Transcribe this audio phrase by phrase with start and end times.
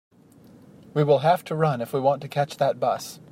[0.95, 3.19] We will have to run if we want to catch that bus.